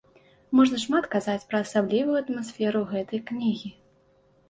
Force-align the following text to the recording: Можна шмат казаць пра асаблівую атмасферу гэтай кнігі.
Можна 0.59 0.79
шмат 0.85 1.09
казаць 1.17 1.45
пра 1.53 1.61
асаблівую 1.67 2.19
атмасферу 2.25 2.85
гэтай 2.97 3.25
кнігі. 3.33 3.77